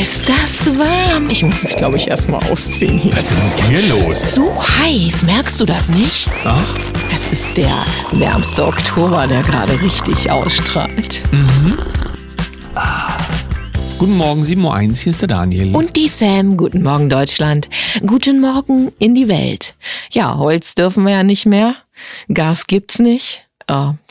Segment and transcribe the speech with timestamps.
[0.00, 1.30] ist das warm.
[1.30, 3.12] Ich muss mich, glaube ich, erstmal ausziehen hier.
[3.12, 4.34] Was ist denn hier los?
[4.34, 6.28] So heiß, merkst du das nicht?
[6.44, 6.74] Ach,
[7.12, 11.22] Es ist der wärmste Oktober, der gerade richtig ausstrahlt.
[13.98, 15.74] guten Morgen, 7.01 Uhr, hier ist der Daniel.
[15.74, 17.68] Und die Sam, guten Morgen Deutschland.
[18.06, 19.74] Guten Morgen in die Welt.
[20.10, 21.76] Ja, Holz dürfen wir ja nicht mehr.
[22.32, 23.43] Gas gibt's nicht.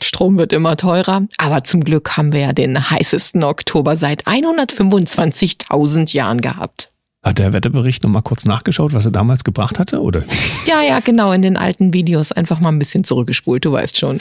[0.00, 1.22] Strom wird immer teurer.
[1.38, 6.90] Aber zum Glück haben wir ja den heißesten Oktober seit 125.000 Jahren gehabt.
[7.24, 10.22] Hat der Wetterbericht noch mal kurz nachgeschaut, was er damals gebracht hatte, oder?
[10.66, 14.18] Ja, ja, genau, in den alten Videos einfach mal ein bisschen zurückgespult, du weißt schon.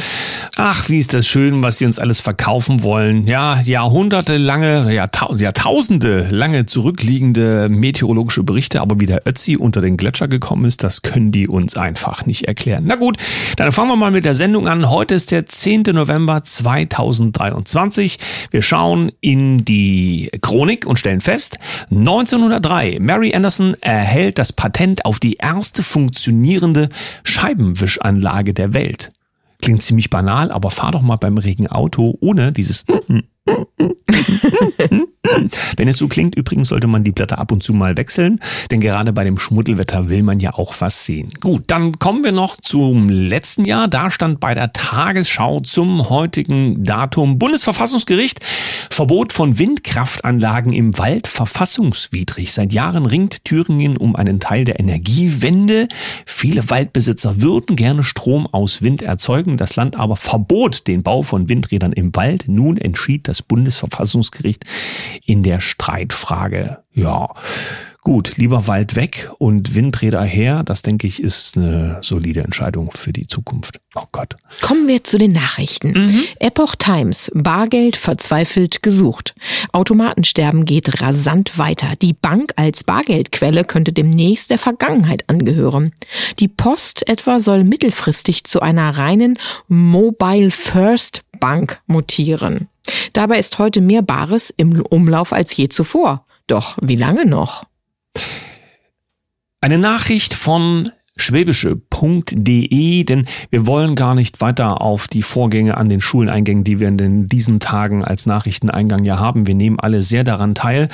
[0.56, 3.28] Ach, wie ist das schön, was sie uns alles verkaufen wollen.
[3.28, 10.30] Ja, jahrhundertelange, Jahrtau Jahrtausende lange zurückliegende meteorologische Berichte, aber wie der Ötzi unter den Gletscher
[10.30, 12.86] gekommen ist, das können die uns einfach nicht erklären.
[12.88, 13.18] Na gut,
[13.58, 14.90] dann fangen wir mal mit der Sendung an.
[14.90, 15.84] Heute ist der 10.
[15.92, 18.18] November 2023.
[18.52, 21.58] Wir schauen in die Chronik und stellen fest,
[21.92, 26.90] 1903, Mary Anderson erhält das Patent auf die erste funktionierende
[27.23, 29.12] Scheibenwischanlage der Welt.
[29.62, 32.86] Klingt ziemlich banal, aber fahr doch mal beim Regen Auto ohne dieses
[35.77, 38.39] Wenn es so klingt, übrigens sollte man die Blätter ab und zu mal wechseln,
[38.72, 41.31] denn gerade bei dem Schmuddelwetter will man ja auch was sehen.
[41.39, 43.88] Gut, dann kommen wir noch zum letzten Jahr.
[43.88, 48.39] Da stand bei der Tagesschau zum heutigen Datum Bundesverfassungsgericht
[48.89, 52.53] Verbot von Windkraftanlagen im Wald verfassungswidrig.
[52.53, 55.88] Seit Jahren ringt Thüringen um einen Teil der Energiewende.
[56.27, 59.58] Viele Waldbesitzer würden gerne Strom aus Wind erzeugen.
[59.58, 62.44] Das Land aber verbot den Bau von Windrädern im Wald.
[62.47, 64.66] Nun entschied das Bundesverfassungsgericht
[65.26, 66.84] in der Streitfrage.
[66.94, 67.30] Ja,
[68.02, 73.11] gut, lieber Wald weg und Windräder her, das denke ich ist eine solide Entscheidung für
[73.11, 73.80] die Zukunft.
[73.95, 74.36] Oh Gott.
[74.61, 76.23] Kommen wir zu den Nachrichten.
[76.39, 77.31] Epoch Times.
[77.34, 79.36] Bargeld verzweifelt gesucht.
[79.72, 81.94] Automatensterben geht rasant weiter.
[82.02, 85.94] Die Bank als Bargeldquelle könnte demnächst der Vergangenheit angehören.
[86.39, 92.70] Die Post etwa soll mittelfristig zu einer reinen Mobile First Bank mutieren.
[93.14, 96.26] Dabei ist heute mehr Bares im Umlauf als je zuvor.
[96.48, 97.64] Doch wie lange noch?
[99.61, 100.92] Eine Nachricht von
[101.93, 106.80] schwäbische.de, denn wir wollen gar nicht weiter auf die Vorgänge an den Schulen eingehen, die
[106.80, 109.48] wir in diesen Tagen als Nachrichteneingang ja haben.
[109.48, 110.87] Wir nehmen alle sehr daran teil.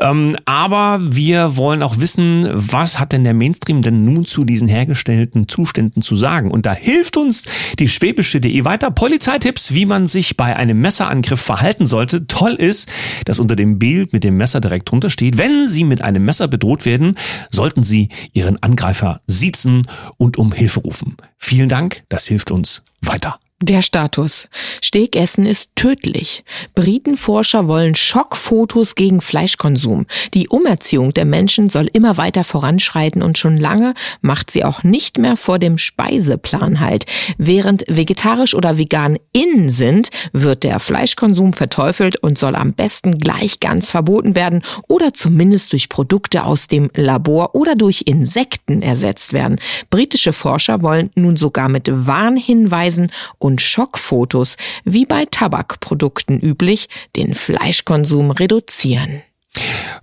[0.00, 4.68] Ähm, aber wir wollen auch wissen, was hat denn der Mainstream denn nun zu diesen
[4.68, 6.50] hergestellten Zuständen zu sagen?
[6.50, 7.44] Und da hilft uns
[7.78, 8.90] die schwäbische.de weiter.
[8.90, 12.26] Polizeitipps, wie man sich bei einem Messerangriff verhalten sollte.
[12.26, 12.88] Toll ist,
[13.24, 16.48] dass unter dem Bild mit dem Messer direkt drunter steht, wenn Sie mit einem Messer
[16.48, 17.16] bedroht werden,
[17.50, 21.16] sollten Sie Ihren Angreifer siezen und um Hilfe rufen.
[21.38, 23.38] Vielen Dank, das hilft uns weiter.
[23.60, 24.48] Der Status.
[24.80, 26.44] Stegessen ist tödlich.
[26.76, 30.06] Britenforscher wollen Schockfotos gegen Fleischkonsum.
[30.32, 35.18] Die Umerziehung der Menschen soll immer weiter voranschreiten und schon lange macht sie auch nicht
[35.18, 37.06] mehr vor dem Speiseplan halt.
[37.36, 43.58] Während vegetarisch oder vegan in sind, wird der Fleischkonsum verteufelt und soll am besten gleich
[43.58, 49.56] ganz verboten werden oder zumindest durch Produkte aus dem Labor oder durch Insekten ersetzt werden.
[49.90, 58.32] Britische Forscher wollen nun sogar mit Warnhinweisen und Schockfotos, wie bei Tabakprodukten üblich, den Fleischkonsum
[58.32, 59.22] reduzieren.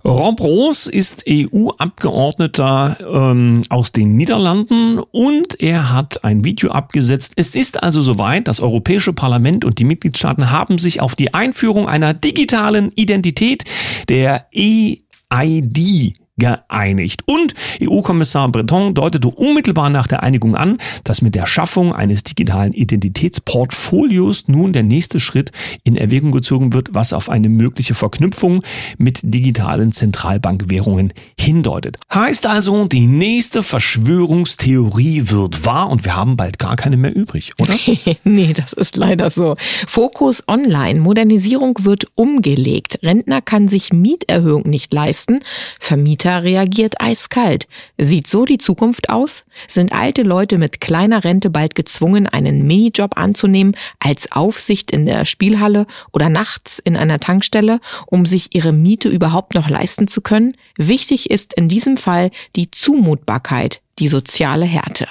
[0.04, 0.40] Rob
[0.88, 7.32] ist EU-Abgeordneter ähm, aus den Niederlanden und er hat ein Video abgesetzt.
[7.36, 11.88] Es ist also soweit, das Europäische Parlament und die Mitgliedstaaten haben sich auf die Einführung
[11.88, 13.64] einer digitalen Identität
[14.08, 17.22] der EID geeinigt.
[17.26, 22.72] Und EU-Kommissar Breton deutete unmittelbar nach der Einigung an, dass mit der Schaffung eines digitalen
[22.72, 25.52] Identitätsportfolios nun der nächste Schritt
[25.84, 28.62] in Erwägung gezogen wird, was auf eine mögliche Verknüpfung
[28.98, 31.98] mit digitalen Zentralbankwährungen hindeutet.
[32.12, 37.52] Heißt also, die nächste Verschwörungstheorie wird wahr und wir haben bald gar keine mehr übrig,
[37.58, 37.74] oder?
[38.24, 39.54] nee, das ist leider so.
[39.86, 41.00] Fokus Online.
[41.00, 42.98] Modernisierung wird umgelegt.
[43.02, 45.40] Rentner kann sich Mieterhöhung nicht leisten.
[45.80, 47.66] Vermieter reagiert eiskalt.
[47.98, 49.44] Sieht so die Zukunft aus?
[49.68, 55.24] Sind alte Leute mit kleiner Rente bald gezwungen, einen Minijob anzunehmen als Aufsicht in der
[55.24, 60.56] Spielhalle oder nachts in einer Tankstelle, um sich ihre Miete überhaupt noch leisten zu können?
[60.76, 65.08] Wichtig ist in diesem Fall die Zumutbarkeit, die soziale Härte.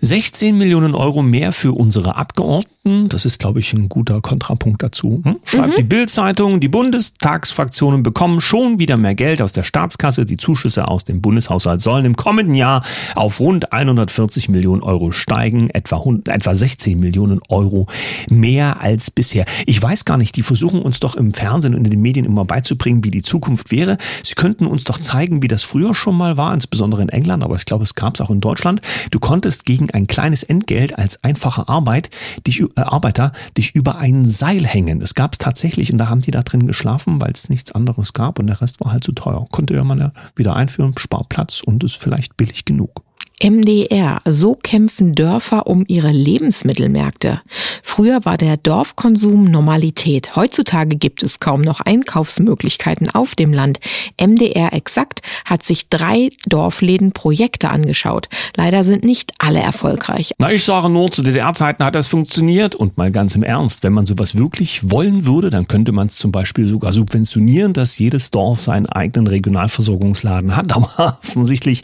[0.00, 3.08] 16 Millionen Euro mehr für unsere Abgeordneten.
[3.08, 5.22] Das ist, glaube ich, ein guter Kontrapunkt dazu.
[5.24, 5.36] Hm?
[5.44, 5.76] Schreibt mhm.
[5.76, 10.26] die Bild-Zeitung, die Bundestagsfraktionen bekommen schon wieder mehr Geld aus der Staatskasse.
[10.26, 12.84] Die Zuschüsse aus dem Bundeshaushalt sollen im kommenden Jahr
[13.14, 15.70] auf rund 140 Millionen Euro steigen.
[15.70, 17.86] Etwa, etwa 16 Millionen Euro
[18.28, 19.44] mehr als bisher.
[19.66, 22.44] Ich weiß gar nicht, die versuchen uns doch im Fernsehen und in den Medien immer
[22.44, 23.96] beizubringen, wie die Zukunft wäre.
[24.24, 27.54] Sie könnten uns doch zeigen, wie das früher schon mal war, insbesondere in England, aber
[27.56, 28.80] ich glaube, es gab es auch in Deutschland.
[29.10, 32.10] Du konntest gegen ein kleines Entgelt als einfache Arbeit
[32.46, 35.00] dich, äh, Arbeiter dich über ein Seil hängen.
[35.00, 38.12] Das gab es tatsächlich und da haben die da drin geschlafen, weil es nichts anderes
[38.12, 39.44] gab und der Rest war halt zu teuer.
[39.50, 43.02] Konnte ja man ja wieder einführen, spart Platz und ist vielleicht billig genug.
[43.42, 44.20] MDR.
[44.24, 47.40] So kämpfen Dörfer um ihre Lebensmittelmärkte.
[47.82, 50.36] Früher war der Dorfkonsum Normalität.
[50.36, 53.80] Heutzutage gibt es kaum noch Einkaufsmöglichkeiten auf dem Land.
[54.16, 58.28] MDR Exakt hat sich drei Dorfläden Projekte angeschaut.
[58.56, 60.32] Leider sind nicht alle erfolgreich.
[60.38, 62.76] Na, ich sage nur, zu DDR-Zeiten hat das funktioniert.
[62.76, 66.16] Und mal ganz im Ernst, wenn man sowas wirklich wollen würde, dann könnte man es
[66.16, 70.72] zum Beispiel sogar subventionieren, dass jedes Dorf seinen eigenen Regionalversorgungsladen hat.
[70.76, 71.82] Aber offensichtlich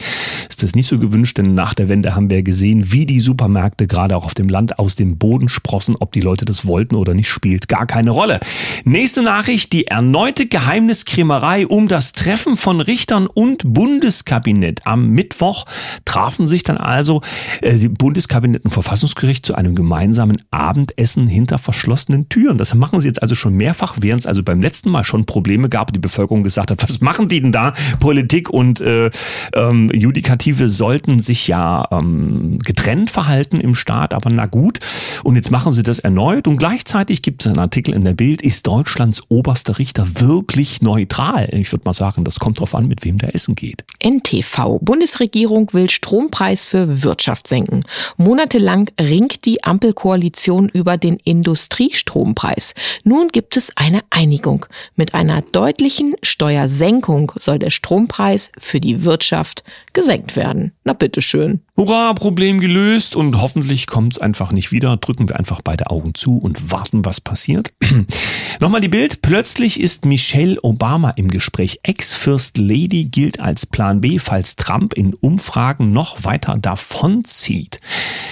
[0.49, 3.87] ist das nicht so gewünscht, denn nach der Wende haben wir gesehen, wie die Supermärkte
[3.87, 5.97] gerade auch auf dem Land aus dem Boden sprossen.
[6.01, 8.41] Ob die Leute das wollten oder nicht, spielt gar keine Rolle.
[8.85, 14.81] Nächste Nachricht, die erneute Geheimniskrämerei um das Treffen von Richtern und Bundeskabinett.
[14.85, 15.65] Am Mittwoch
[16.05, 17.23] trafen sich dann also
[17.61, 22.59] äh, Bundeskabinett und Verfassungsgericht zu einem gemeinsamen Abendessen hinter verschlossenen Türen.
[22.59, 25.69] Das machen sie jetzt also schon mehrfach, während es also beim letzten Mal schon Probleme
[25.69, 27.73] gab, die Bevölkerung gesagt hat, was machen die denn da?
[28.01, 29.11] Politik und äh,
[29.55, 34.81] ähm, Judikative sollten sich ja ähm, getrennt verhalten im Staat, aber na gut.
[35.25, 38.43] Und jetzt machen sie das erneut und gleichzeitig gibt es einen Artikel in der Bild,
[38.43, 41.49] ist Deutschlands oberster Richter wirklich neutral?
[41.53, 43.85] Ich würde mal sagen, das kommt drauf an, mit wem der essen geht.
[44.03, 44.79] NTV.
[44.81, 47.81] Bundesregierung will Strompreis für Wirtschaft senken.
[48.17, 52.75] Monatelang ringt die Ampelkoalition über den Industriestrompreis.
[53.05, 54.67] Nun gibt es eine Einigung.
[54.97, 60.73] Mit einer deutlichen Steuersenkung soll der Strompreis für die Wirtschaft gesenkt werden.
[60.85, 61.61] Na bitteschön.
[61.77, 64.97] Hurra, Problem gelöst und hoffentlich kommt es einfach nicht wieder.
[65.09, 67.73] Drücken wir einfach beide Augen zu und warten, was passiert.
[68.61, 69.23] Nochmal die Bild.
[69.23, 71.81] Plötzlich ist Michelle Obama im Gespräch.
[71.83, 77.81] Ex-First Lady gilt als Plan B, falls Trump in Umfragen noch weiter davonzieht.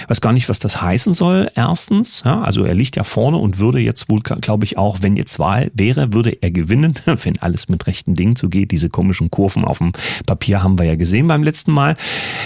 [0.07, 1.49] Weiß gar nicht, was das heißen soll.
[1.55, 5.17] Erstens, ja, also er liegt ja vorne und würde jetzt wohl, glaube ich, auch, wenn
[5.17, 8.69] jetzt Wahl wäre, würde er gewinnen, wenn alles mit rechten Dingen zugeht.
[8.69, 9.93] Diese komischen Kurven auf dem
[10.27, 11.97] Papier haben wir ja gesehen beim letzten Mal.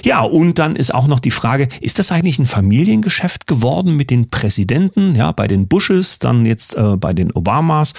[0.06, 4.10] Ja, und dann ist auch noch die Frage, ist das eigentlich ein Familiengeschäft geworden mit
[4.10, 7.94] den Präsidenten, ja, bei den Bushes, dann jetzt äh, bei den Obamas?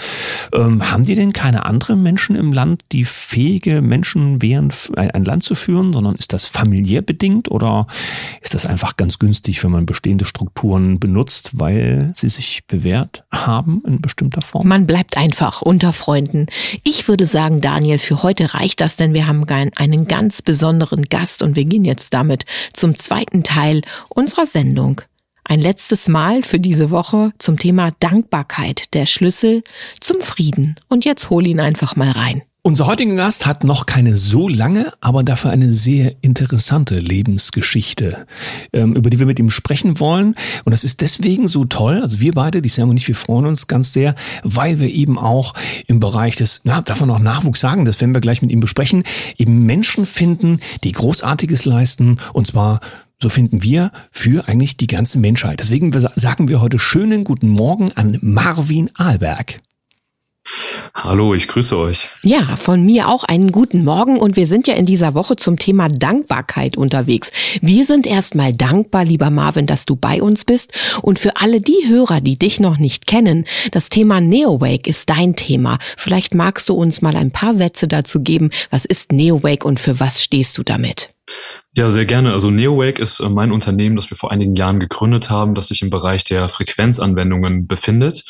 [0.55, 5.43] Ähm, haben die denn keine anderen Menschen im Land, die fähige Menschen wären, ein Land
[5.43, 7.87] zu führen, sondern ist das familiär bedingt oder
[8.41, 13.83] ist das einfach ganz günstig, wenn man bestehende Strukturen benutzt, weil sie sich bewährt haben
[13.87, 14.67] in bestimmter Form?
[14.69, 16.47] Man bleibt einfach unter Freunden.
[16.85, 19.45] Ich würde sagen, Daniel, für heute reicht das, denn wir haben
[19.77, 25.03] einen ganz besonderen Gast und wir gehen jetzt damit zum zweiten Teil unserer Sendung.
[25.45, 29.63] Ein letztes Mal für diese Woche zum Thema Dankbarkeit, der Schlüssel
[30.01, 30.77] zum Frieden.
[30.89, 32.43] Und jetzt hol ihn einfach mal rein.
[32.65, 38.25] Unser heutiger Gast hat noch keine so lange, aber dafür eine sehr interessante Lebensgeschichte,
[38.73, 40.37] ähm, über die wir mit ihm sprechen wollen.
[40.65, 42.01] Und das ist deswegen so toll.
[42.01, 44.15] Also wir beide, die Sam und ich, wir freuen uns ganz sehr,
[44.45, 45.55] weil wir eben auch
[45.89, 48.61] im Bereich des, na, darf man noch Nachwuchs sagen, das werden wir gleich mit ihm
[48.61, 49.03] besprechen,
[49.37, 52.19] eben Menschen finden, die Großartiges leisten.
[52.33, 52.79] Und zwar
[53.23, 55.61] so finden wir, für eigentlich die ganze Menschheit.
[55.61, 59.61] Deswegen sagen wir heute schönen guten Morgen an Marvin Ahlberg.
[60.93, 62.09] Hallo, ich grüße euch.
[62.25, 65.57] Ja, von mir auch einen guten Morgen und wir sind ja in dieser Woche zum
[65.57, 67.31] Thema Dankbarkeit unterwegs.
[67.61, 71.87] Wir sind erstmal dankbar, lieber Marvin, dass du bei uns bist und für alle die
[71.87, 75.79] Hörer, die dich noch nicht kennen, das Thema Neowake ist dein Thema.
[75.97, 78.51] Vielleicht magst du uns mal ein paar Sätze dazu geben.
[78.71, 81.15] Was ist Neowake und für was stehst du damit?
[81.75, 82.35] Ja, sehr gerne.
[82.35, 85.81] Also Neowake ist äh, mein Unternehmen, das wir vor einigen Jahren gegründet haben, das sich
[85.81, 88.25] im Bereich der Frequenzanwendungen befindet.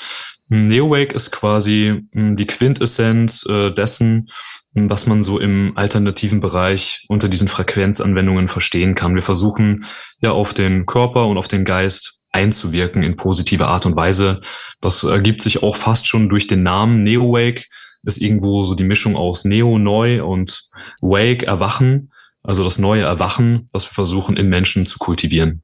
[0.48, 4.28] Neowake ist quasi hm, die Quintessenz äh, dessen,
[4.76, 9.16] hm, was man so im alternativen Bereich unter diesen Frequenzanwendungen verstehen kann.
[9.16, 9.86] Wir versuchen
[10.20, 14.40] ja auf den Körper und auf den Geist einzuwirken in positive Art und Weise.
[14.80, 17.64] Das ergibt sich auch fast schon durch den Namen Neowake.
[18.04, 20.68] Ist irgendwo so die Mischung aus Neo, Neu und
[21.00, 22.12] Wake, Erwachen.
[22.42, 25.62] Also das neue Erwachen, was wir versuchen in Menschen zu kultivieren.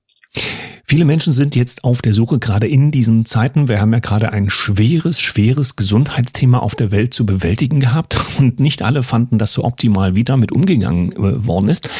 [0.90, 3.68] Viele Menschen sind jetzt auf der Suche, gerade in diesen Zeiten.
[3.68, 8.58] Wir haben ja gerade ein schweres, schweres Gesundheitsthema auf der Welt zu bewältigen gehabt und
[8.58, 11.90] nicht alle fanden das so optimal, wie damit umgegangen äh, worden ist.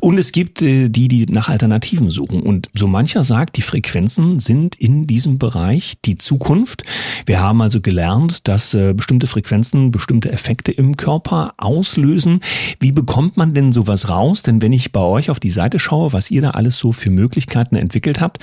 [0.00, 2.42] Und es gibt äh, die, die nach Alternativen suchen.
[2.42, 6.84] Und so mancher sagt, die Frequenzen sind in diesem Bereich die Zukunft.
[7.26, 12.40] Wir haben also gelernt, dass äh, bestimmte Frequenzen bestimmte Effekte im Körper auslösen.
[12.78, 14.42] Wie bekommt man denn sowas raus?
[14.42, 17.10] Denn wenn ich bei euch auf die Seite schaue, was ihr da alles so für
[17.10, 18.38] Möglichkeiten entwickelt habt,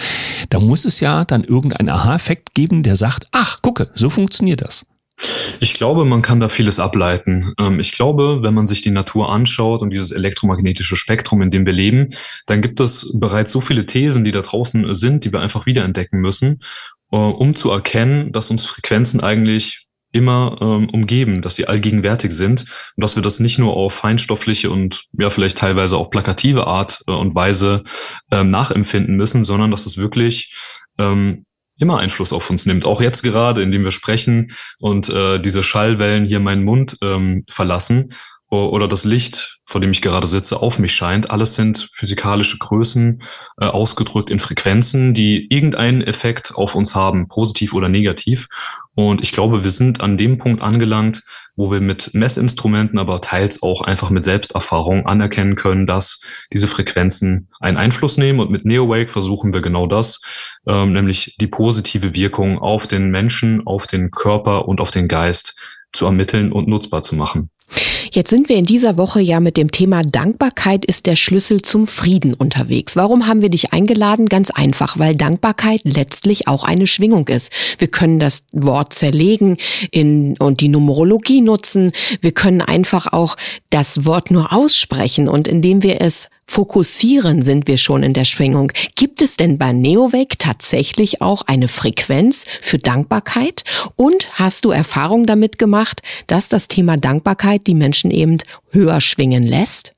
[0.50, 4.86] da muss es ja dann irgendeinen Aha-Effekt geben, der sagt, ach, gucke, so funktioniert das.
[5.60, 7.54] Ich glaube, man kann da vieles ableiten.
[7.60, 11.66] Ähm, ich glaube, wenn man sich die Natur anschaut und dieses elektromagnetische Spektrum, in dem
[11.66, 12.10] wir leben,
[12.46, 16.20] dann gibt es bereits so viele Thesen, die da draußen sind, die wir einfach wiederentdecken
[16.20, 16.60] müssen,
[17.12, 22.62] äh, um zu erkennen, dass uns Frequenzen eigentlich immer ähm, umgeben, dass sie allgegenwärtig sind
[22.96, 27.02] und dass wir das nicht nur auf feinstoffliche und ja vielleicht teilweise auch plakative Art
[27.08, 27.84] äh, und Weise
[28.32, 30.56] ähm, nachempfinden müssen, sondern dass es wirklich
[30.98, 31.46] ähm,
[31.80, 32.86] immer Einfluss auf uns nimmt.
[32.86, 38.10] Auch jetzt gerade, indem wir sprechen und äh, diese Schallwellen hier meinen Mund ähm, verlassen
[38.50, 41.32] oder das Licht, vor dem ich gerade sitze, auf mich scheint.
[41.32, 43.22] Alles sind physikalische Größen,
[43.60, 48.48] äh, ausgedrückt in Frequenzen, die irgendeinen Effekt auf uns haben, positiv oder negativ.
[48.96, 51.24] Und ich glaube, wir sind an dem Punkt angelangt,
[51.58, 56.22] wo wir mit Messinstrumenten, aber teils auch einfach mit Selbsterfahrung anerkennen können, dass
[56.54, 58.40] diese Frequenzen einen Einfluss nehmen.
[58.40, 60.22] Und mit NeoWake versuchen wir genau das,
[60.68, 65.56] ähm, nämlich die positive Wirkung auf den Menschen, auf den Körper und auf den Geist
[65.94, 67.50] zu ermitteln und nutzbar zu machen.
[68.12, 71.86] Jetzt sind wir in dieser Woche ja mit dem Thema Dankbarkeit ist der Schlüssel zum
[71.86, 72.96] Frieden unterwegs.
[72.96, 74.28] Warum haben wir dich eingeladen?
[74.28, 77.52] Ganz einfach, weil Dankbarkeit letztlich auch eine Schwingung ist.
[77.78, 79.58] Wir können das Wort zerlegen
[79.92, 81.92] in, und die Numerologie nutzen.
[82.22, 83.36] Wir können einfach auch
[83.70, 88.72] das Wort nur aussprechen und indem wir es fokussieren, sind wir schon in der Schwingung.
[88.96, 93.64] Gibt es denn bei Neowake tatsächlich auch eine Frequenz für Dankbarkeit?
[93.96, 98.38] Und hast du Erfahrung damit gemacht, dass das Thema Dankbarkeit die Menschen eben
[98.72, 99.94] höher schwingen lässt?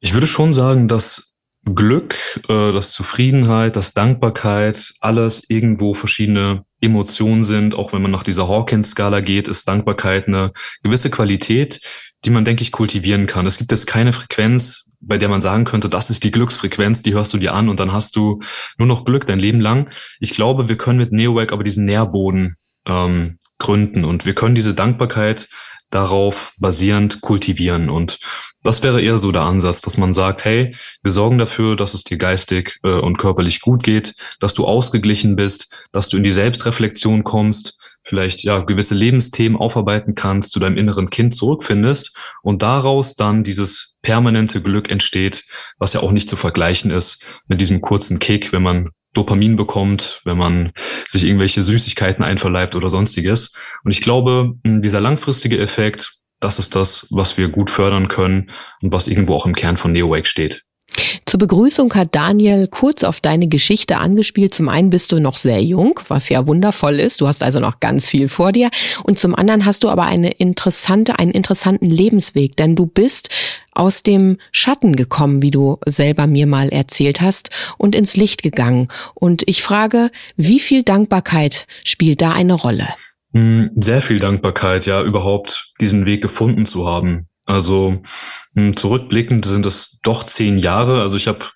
[0.00, 1.34] Ich würde schon sagen, dass
[1.74, 2.14] Glück,
[2.48, 7.74] äh, dass Zufriedenheit, dass Dankbarkeit alles irgendwo verschiedene Emotionen sind.
[7.74, 11.80] Auch wenn man nach dieser Hawkins-Skala geht, ist Dankbarkeit eine gewisse Qualität,
[12.24, 13.46] die man, denke ich, kultivieren kann.
[13.46, 17.14] Es gibt jetzt keine Frequenz, bei der man sagen könnte, das ist die Glücksfrequenz, die
[17.14, 18.40] hörst du dir an und dann hast du
[18.78, 19.90] nur noch Glück dein Leben lang.
[20.20, 24.74] Ich glaube, wir können mit Neowake aber diesen Nährboden ähm, gründen und wir können diese
[24.74, 25.48] Dankbarkeit
[25.90, 27.90] darauf basierend kultivieren.
[27.90, 28.18] Und
[28.62, 32.04] das wäre eher so der Ansatz, dass man sagt, hey, wir sorgen dafür, dass es
[32.04, 36.32] dir geistig äh, und körperlich gut geht, dass du ausgeglichen bist, dass du in die
[36.32, 43.14] Selbstreflexion kommst, vielleicht ja gewisse Lebensthemen aufarbeiten kannst, zu deinem inneren Kind zurückfindest und daraus
[43.14, 45.44] dann dieses permanente Glück entsteht,
[45.78, 50.20] was ja auch nicht zu vergleichen ist mit diesem kurzen Kick, wenn man Dopamin bekommt,
[50.24, 50.72] wenn man
[51.06, 53.52] sich irgendwelche Süßigkeiten einverleibt oder sonstiges.
[53.84, 58.50] Und ich glaube, dieser langfristige Effekt, das ist das, was wir gut fördern können
[58.82, 60.65] und was irgendwo auch im Kern von NeoWake steht.
[61.26, 64.54] Zur Begrüßung hat Daniel kurz auf deine Geschichte angespielt.
[64.54, 67.20] Zum einen bist du noch sehr jung, was ja wundervoll ist.
[67.20, 68.70] Du hast also noch ganz viel vor dir.
[69.02, 73.28] Und zum anderen hast du aber eine interessante, einen interessanten Lebensweg, denn du bist
[73.72, 78.88] aus dem Schatten gekommen, wie du selber mir mal erzählt hast, und ins Licht gegangen.
[79.14, 82.88] Und ich frage, wie viel Dankbarkeit spielt da eine Rolle?
[83.32, 87.28] Hm, sehr viel Dankbarkeit, ja, überhaupt diesen Weg gefunden zu haben.
[87.46, 88.02] Also
[88.54, 91.00] hm, zurückblickend sind es doch zehn Jahre.
[91.00, 91.46] Also ich habe,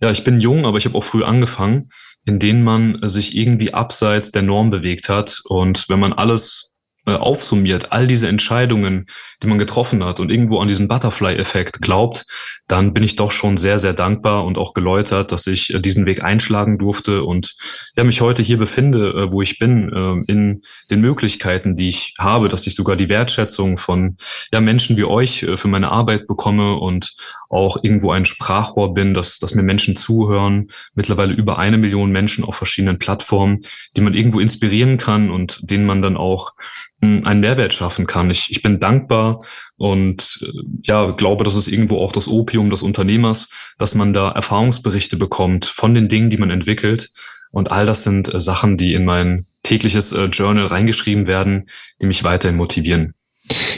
[0.00, 1.90] ja, ich bin jung, aber ich habe auch früh angefangen,
[2.24, 5.40] in denen man sich irgendwie abseits der Norm bewegt hat.
[5.44, 6.69] Und wenn man alles
[7.10, 9.06] äh, aufsummiert, all diese Entscheidungen,
[9.42, 12.24] die man getroffen hat und irgendwo an diesen Butterfly-Effekt glaubt,
[12.68, 16.06] dann bin ich doch schon sehr, sehr dankbar und auch geläutert, dass ich äh, diesen
[16.06, 17.54] Weg einschlagen durfte und
[17.96, 22.14] ja, mich heute hier befinde, äh, wo ich bin, äh, in den Möglichkeiten, die ich
[22.18, 24.16] habe, dass ich sogar die Wertschätzung von
[24.52, 27.12] ja, Menschen wie euch äh, für meine Arbeit bekomme und
[27.50, 32.44] auch irgendwo ein Sprachrohr bin, dass, dass mir Menschen zuhören, mittlerweile über eine Million Menschen
[32.44, 33.60] auf verschiedenen Plattformen,
[33.96, 36.52] die man irgendwo inspirieren kann und denen man dann auch
[37.00, 38.30] einen Mehrwert schaffen kann.
[38.30, 39.42] Ich, ich bin dankbar
[39.76, 40.50] und äh,
[40.82, 45.64] ja, glaube, das ist irgendwo auch das Opium des Unternehmers, dass man da Erfahrungsberichte bekommt
[45.64, 47.10] von den Dingen, die man entwickelt.
[47.52, 51.66] Und all das sind äh, Sachen, die in mein tägliches äh, Journal reingeschrieben werden,
[52.00, 53.14] die mich weiterhin motivieren.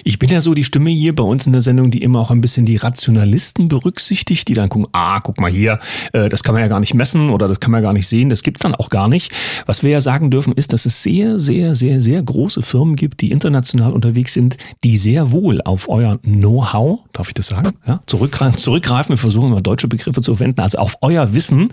[0.04, 2.30] Ich bin ja so die Stimme hier bei uns in der Sendung, die immer auch
[2.30, 5.78] ein bisschen die Rationalisten berücksichtigt, die dann gucken, ah, guck mal hier,
[6.12, 8.08] äh, das kann man ja gar nicht messen oder das kann man ja gar nicht
[8.08, 9.32] sehen, das gibt's dann auch gar nicht.
[9.66, 13.20] Was wir ja sagen dürfen, ist, dass es sehr, sehr, sehr, sehr große Firmen gibt,
[13.20, 18.00] die international unterwegs sind, die sehr wohl auf euer Know-how, darf ich das sagen, ja,
[18.06, 21.72] zurückgreifen, zurückgreifen, wir versuchen immer deutsche Begriffe zu verwenden, also auf euer Wissen,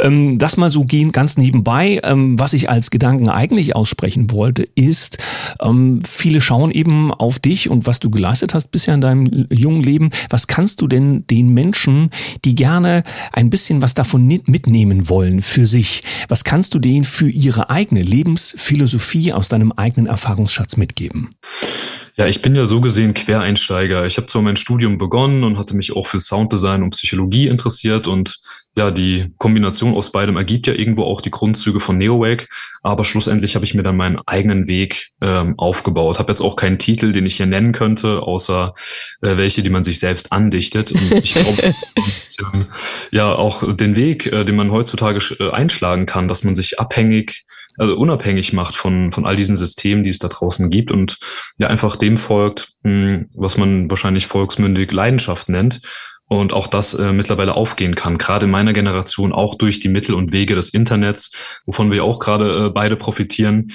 [0.00, 2.00] ähm, das mal so gehen, ganz nebenbei.
[2.04, 5.18] Ähm, was ich als Gedanken eigentlich aussprechen wollte, ist,
[5.62, 9.46] ähm, viele schauen eben auf dich, dich und was du geleistet hast bisher in deinem
[9.50, 10.10] jungen Leben.
[10.28, 12.10] Was kannst du denn den Menschen,
[12.44, 17.30] die gerne ein bisschen was davon mitnehmen wollen für sich, was kannst du denen für
[17.30, 21.34] ihre eigene Lebensphilosophie aus deinem eigenen Erfahrungsschatz mitgeben?
[22.16, 24.06] Ja, ich bin ja so gesehen Quereinsteiger.
[24.06, 28.06] Ich habe zwar mein Studium begonnen und hatte mich auch für Sounddesign und Psychologie interessiert
[28.06, 28.38] und
[28.76, 32.48] ja, die Kombination aus beidem ergibt ja irgendwo auch die Grundzüge von NeoWake,
[32.82, 36.18] aber schlussendlich habe ich mir dann meinen eigenen Weg ähm, aufgebaut.
[36.18, 38.74] Habe jetzt auch keinen Titel, den ich hier nennen könnte, außer
[39.22, 40.90] äh, welche, die man sich selbst andichtet.
[40.90, 41.76] Und ich glaube,
[43.12, 47.44] ja auch den Weg, äh, den man heutzutage äh, einschlagen kann, dass man sich abhängig
[47.76, 51.18] also unabhängig macht von, von all diesen Systemen, die es da draußen gibt und
[51.58, 55.80] ja einfach dem folgt, mh, hm, was man wahrscheinlich volksmündig Leidenschaft nennt
[56.28, 60.14] und auch das äh, mittlerweile aufgehen kann, gerade in meiner Generation auch durch die Mittel
[60.14, 61.32] und Wege des Internets,
[61.66, 63.72] wovon wir auch gerade äh, beide profitieren.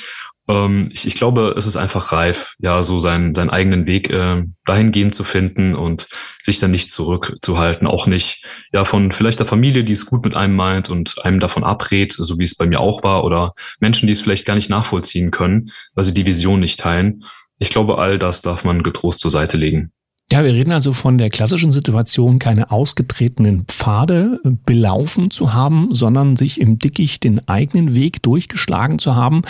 [0.50, 4.44] Ähm, ich, ich glaube, es ist einfach reif, ja, so seinen, seinen eigenen Weg äh,
[4.66, 6.08] dahingehend zu finden und
[6.42, 10.36] sich dann nicht zurückzuhalten, auch nicht ja von vielleicht der Familie, die es gut mit
[10.36, 14.08] einem meint und einem davon abrät, so wie es bei mir auch war, oder Menschen,
[14.08, 17.24] die es vielleicht gar nicht nachvollziehen können, weil sie die Vision nicht teilen.
[17.60, 19.92] Ich glaube, all das darf man getrost zur Seite legen.
[20.32, 26.36] Ja, wir reden also von der klassischen Situation, keine ausgetretenen Pfade belaufen zu haben, sondern
[26.36, 29.42] sich im Dickicht den eigenen Weg durchgeschlagen zu haben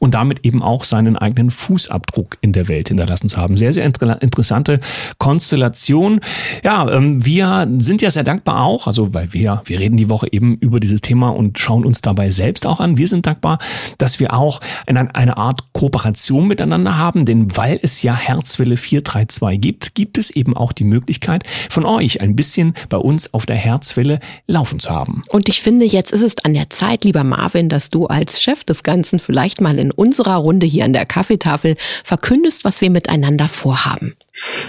[0.00, 3.56] und damit eben auch seinen eigenen Fußabdruck in der Welt hinterlassen zu haben.
[3.56, 4.80] Sehr, sehr interessante
[5.18, 6.18] Konstellation.
[6.64, 10.26] Ja, ähm, wir sind ja sehr dankbar auch, also weil wir, wir reden die Woche
[10.32, 12.98] eben über dieses Thema und schauen uns dabei selbst auch an.
[12.98, 13.60] Wir sind dankbar,
[13.98, 19.60] dass wir auch eine, eine Art Kooperation miteinander haben, denn weil es ja Herzwelle 432
[19.60, 23.44] gibt, gibt gibt es eben auch die Möglichkeit, von euch ein bisschen bei uns auf
[23.44, 25.24] der Herzwelle laufen zu haben.
[25.28, 28.64] Und ich finde, jetzt ist es an der Zeit, lieber Marvin, dass du als Chef
[28.64, 33.46] des Ganzen vielleicht mal in unserer Runde hier an der Kaffeetafel verkündest, was wir miteinander
[33.48, 34.16] vorhaben.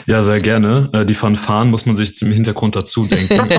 [0.06, 0.89] Ja, sehr gerne.
[0.92, 3.50] Äh, die Fanfaren muss man sich im Hintergrund dazu denken.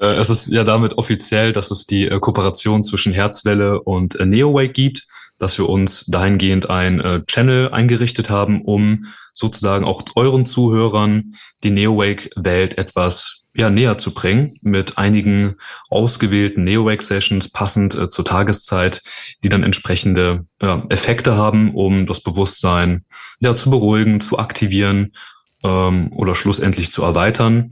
[0.00, 4.72] Äh, es ist ja damit offiziell, dass es die äh, Kooperation zwischen Herzwelle und NeoWake
[4.72, 5.06] gibt
[5.38, 11.70] dass wir uns dahingehend ein äh, Channel eingerichtet haben, um sozusagen auch euren Zuhörern die
[11.70, 15.54] Neowake-Welt etwas ja, näher zu bringen mit einigen
[15.88, 19.02] ausgewählten Neowake-Sessions passend äh, zur Tageszeit,
[19.44, 23.04] die dann entsprechende ja, Effekte haben, um das Bewusstsein
[23.40, 25.12] ja, zu beruhigen, zu aktivieren
[25.64, 27.70] ähm, oder schlussendlich zu erweitern.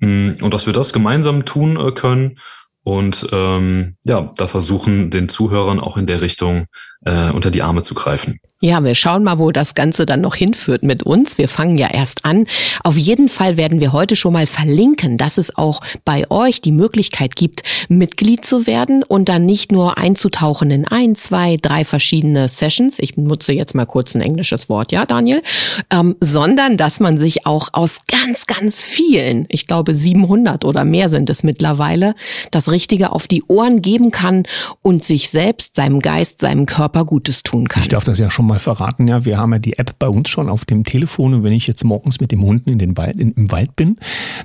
[0.00, 2.38] Mm, und dass wir das gemeinsam tun äh, können
[2.82, 6.66] und ähm, ja, da versuchen den Zuhörern auch in der Richtung
[7.04, 8.40] äh, unter die Arme zu greifen.
[8.62, 11.38] Ja, wir schauen mal, wo das Ganze dann noch hinführt mit uns.
[11.38, 12.46] Wir fangen ja erst an.
[12.84, 16.70] Auf jeden Fall werden wir heute schon mal verlinken, dass es auch bei euch die
[16.70, 22.48] Möglichkeit gibt, Mitglied zu werden und dann nicht nur einzutauchen in ein, zwei, drei verschiedene
[22.48, 22.98] Sessions.
[22.98, 25.42] Ich nutze jetzt mal kurz ein englisches Wort, ja, Daniel,
[25.90, 31.08] ähm, sondern dass man sich auch aus ganz, ganz vielen, ich glaube 700 oder mehr
[31.08, 32.14] sind es mittlerweile,
[32.50, 34.42] das Richtige auf die Ohren geben kann
[34.82, 37.82] und sich selbst, seinem Geist, seinem Körper Gutes tun kann.
[37.82, 40.28] Ich darf das ja schon mal verraten, ja, wir haben ja die App bei uns
[40.28, 43.18] schon auf dem Telefon und wenn ich jetzt morgens mit dem Hunden in den Wald,
[43.18, 43.96] in, im Wald bin,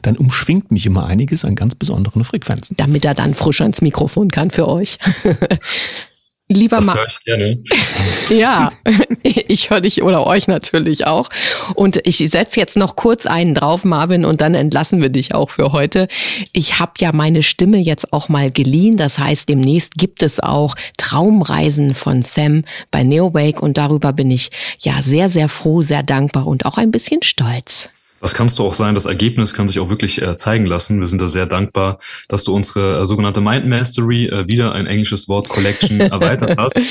[0.02, 2.76] dann umschwingt mich immer einiges an ganz besonderen Frequenzen.
[2.78, 4.98] Damit er dann frisch ans Mikrofon kann für euch.
[6.48, 7.64] Lieber das höre ich gerne.
[8.30, 8.70] ja,
[9.24, 11.30] ich höre dich oder euch natürlich auch.
[11.74, 15.50] Und ich setze jetzt noch kurz einen drauf, Marvin, und dann entlassen wir dich auch
[15.50, 16.08] für heute.
[16.54, 18.96] Ich habe ja meine Stimme jetzt auch mal geliehen.
[18.96, 24.52] Das heißt, demnächst gibt es auch Traumreisen von Sam bei Neowake und darüber bin ich
[24.80, 27.90] ja sehr, sehr froh, sehr dankbar und auch ein bisschen stolz.
[28.26, 28.96] Das kannst du auch sein.
[28.96, 31.00] Das Ergebnis kann sich auch wirklich äh, zeigen lassen.
[31.00, 34.88] Wir sind da sehr dankbar, dass du unsere äh, sogenannte Mind Mastery, äh, wieder ein
[34.88, 36.82] englisches Wort Collection, erweitert hast.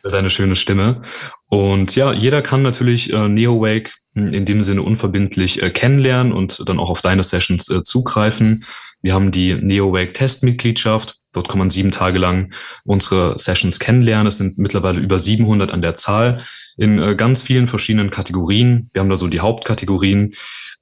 [0.00, 1.02] Für deine schöne Stimme.
[1.50, 6.78] Und ja, jeder kann natürlich äh, NeoWake in dem Sinne unverbindlich äh, kennenlernen und dann
[6.78, 8.64] auch auf deine Sessions äh, zugreifen.
[9.02, 11.19] Wir haben die NeoWake Testmitgliedschaft.
[11.32, 12.52] Dort kann man sieben Tage lang
[12.84, 14.26] unsere Sessions kennenlernen.
[14.26, 16.42] Es sind mittlerweile über 700 an der Zahl
[16.76, 18.90] in äh, ganz vielen verschiedenen Kategorien.
[18.92, 20.34] Wir haben da so die Hauptkategorien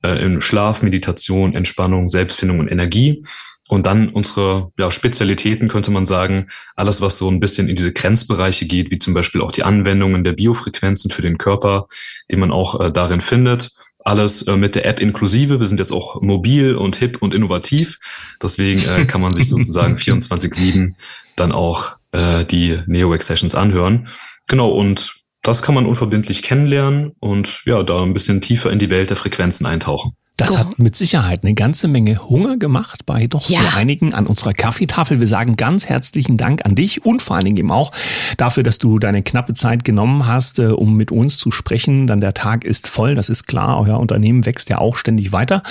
[0.02, 3.22] äh, in Schlaf, Meditation, Entspannung, Selbstfindung und Energie.
[3.68, 7.92] Und dann unsere ja, Spezialitäten könnte man sagen, alles, was so ein bisschen in diese
[7.92, 11.86] Grenzbereiche geht, wie zum Beispiel auch die Anwendungen der Biofrequenzen für den Körper,
[12.30, 13.70] die man auch äh, darin findet.
[14.08, 15.60] Alles äh, mit der App inklusive.
[15.60, 17.98] Wir sind jetzt auch mobil und hip und innovativ.
[18.42, 20.94] Deswegen äh, kann man sich sozusagen 24-7
[21.36, 24.08] dann auch äh, die NeoWax Sessions anhören.
[24.46, 28.88] Genau, und das kann man unverbindlich kennenlernen und ja, da ein bisschen tiefer in die
[28.88, 30.12] Welt der Frequenzen eintauchen.
[30.38, 33.60] Das hat mit Sicherheit eine ganze Menge Hunger gemacht bei doch ja.
[33.60, 35.18] so einigen an unserer Kaffeetafel.
[35.18, 37.90] Wir sagen ganz herzlichen Dank an dich und vor allen Dingen eben auch
[38.36, 42.06] dafür, dass du deine knappe Zeit genommen hast, äh, um mit uns zu sprechen.
[42.06, 43.80] Dann der Tag ist voll, das ist klar.
[43.80, 45.64] Euer Unternehmen wächst ja auch ständig weiter.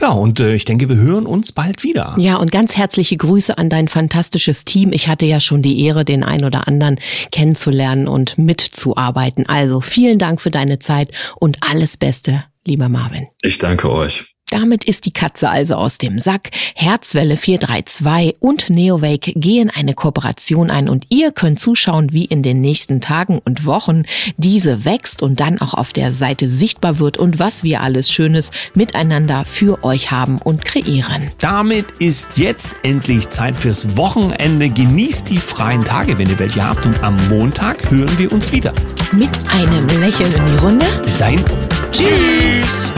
[0.00, 2.16] Ja, und äh, ich denke, wir hören uns bald wieder.
[2.18, 4.92] Ja, und ganz herzliche Grüße an dein fantastisches Team.
[4.92, 6.98] Ich hatte ja schon die Ehre, den ein oder anderen
[7.30, 9.48] kennenzulernen und mitzuarbeiten.
[9.48, 13.26] Also vielen Dank für deine Zeit und alles Beste lieber Marvin.
[13.42, 14.37] Ich danke euch.
[14.50, 16.50] Damit ist die Katze also aus dem Sack.
[16.74, 22.60] Herzwelle 432 und Neowake gehen eine Kooperation ein und ihr könnt zuschauen, wie in den
[22.60, 24.04] nächsten Tagen und Wochen
[24.36, 28.50] diese wächst und dann auch auf der Seite sichtbar wird und was wir alles Schönes
[28.74, 31.28] miteinander für euch haben und kreieren.
[31.38, 34.70] Damit ist jetzt endlich Zeit fürs Wochenende.
[34.70, 38.72] Genießt die freien Tage, wenn ihr welche habt und am Montag hören wir uns wieder.
[39.12, 40.86] Mit einem Lächeln in die Runde.
[41.04, 41.44] Bis dahin.
[41.92, 42.92] Tschüss.